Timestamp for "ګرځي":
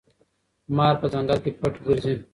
1.85-2.13